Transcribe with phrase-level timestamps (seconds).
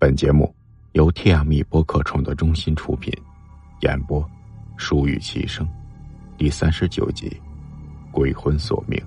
[0.00, 0.50] 本节目
[0.92, 3.12] 由天涯米播客创作中心出品，
[3.80, 4.26] 演播
[4.78, 5.68] 舒雨其声，
[6.38, 7.30] 第三十九集，
[8.10, 8.98] 鬼魂索命。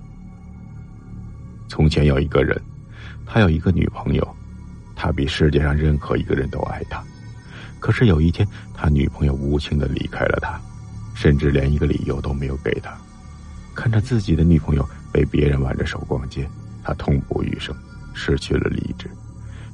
[1.67, 2.61] 从前有一个人，
[3.25, 4.35] 他有一个女朋友，
[4.95, 7.03] 他比世界上任何一个人都爱她。
[7.79, 10.61] 可是有一天，他女朋友无情的离开了他，
[11.15, 12.95] 甚至连一个理由都没有给他。
[13.73, 16.47] 看着自己的女朋友被别人挽着手逛街，
[16.83, 17.75] 他痛不欲生，
[18.13, 19.09] 失去了理智。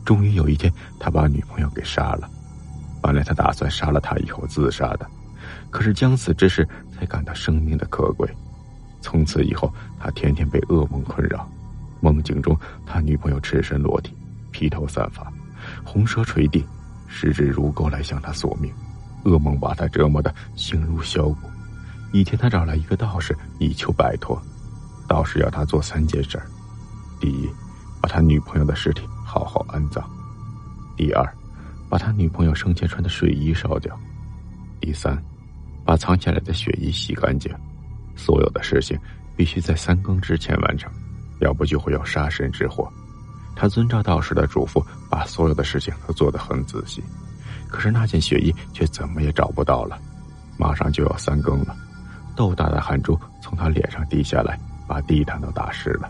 [0.10, 2.27] 终于有一天，他把女朋友给杀了。
[3.00, 5.05] 本来他打算杀了她以后自杀的，
[5.70, 8.27] 可是将死之时才感到生命的可贵。
[9.02, 11.48] 从此以后，他天天被噩梦困扰，
[12.02, 14.12] 梦境中他女朋友赤身裸体，
[14.50, 15.31] 披头散发，
[15.84, 16.66] 红蛇垂地，
[17.08, 18.73] 十指如钩来向他索命。
[19.26, 21.52] 噩梦把他折磨得形如削骨。
[22.12, 24.41] 一天，他找来一个道士以求摆脱。
[25.08, 26.41] 道士要他做三件事：
[27.20, 27.48] 第一，
[28.02, 29.03] 把他女朋友的尸体。
[29.23, 30.03] 好好安葬。
[30.97, 31.25] 第二，
[31.88, 33.97] 把他女朋友生前穿的睡衣烧掉。
[34.81, 35.17] 第三，
[35.86, 37.49] 把藏起来的血衣洗干净。
[38.17, 38.99] 所有的事情
[39.38, 40.91] 必须在三更之前完成，
[41.39, 42.91] 要不就会有杀身之祸。
[43.55, 47.02] 他遵照道士的嘱咐，把所有的事情都做得很仔细。
[47.69, 49.97] 可是那件血衣却怎么也找不到了。
[50.58, 51.73] 马上就要三更了，
[52.36, 56.09] 豆大的汗珠从他脸上滴下来，把地毯都打湿了。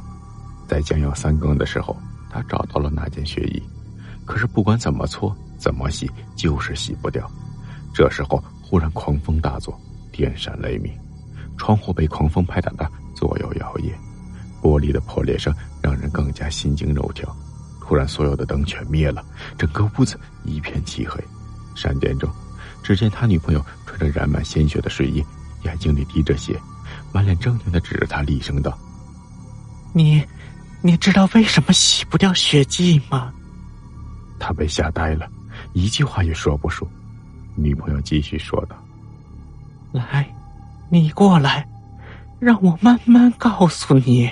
[0.68, 1.96] 在将要三更的时候。
[2.30, 3.62] 他找到了那件血衣，
[4.26, 7.30] 可是不管怎么搓、怎么洗，就是洗不掉。
[7.94, 9.80] 这时候忽然狂风大作，
[10.12, 10.94] 电闪雷鸣，
[11.58, 13.92] 窗户被狂风拍打的左右摇曳，
[14.62, 17.36] 玻璃的破裂声让人更加心惊肉跳。
[17.82, 19.26] 突然，所有的灯全灭了，
[19.58, 21.20] 整个屋子一片漆黑。
[21.76, 22.30] 闪电中，
[22.84, 25.26] 只见他女朋友穿着染满鲜血的睡衣，
[25.64, 26.60] 眼睛里滴着血，
[27.12, 28.78] 满脸狰狞的指着他厉声道
[29.92, 30.24] ：“你。”
[30.82, 33.34] 你知道为什么洗不掉血迹吗？
[34.40, 35.30] 他被吓呆了，
[35.74, 36.88] 一句话也说不出。
[37.56, 38.76] 女朋友继续说道
[39.92, 40.26] ：“来，
[40.90, 41.68] 你过来，
[42.40, 44.32] 让我慢慢告诉你。”